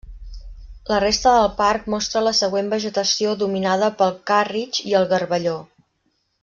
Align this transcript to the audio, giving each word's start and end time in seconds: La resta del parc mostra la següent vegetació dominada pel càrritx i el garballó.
La 0.91 0.97
resta 1.03 1.33
del 1.35 1.49
parc 1.59 1.85
mostra 1.95 2.25
la 2.29 2.33
següent 2.39 2.73
vegetació 2.73 3.37
dominada 3.45 3.93
pel 4.01 4.19
càrritx 4.33 4.85
i 4.93 5.01
el 5.03 5.11
garballó. 5.13 5.59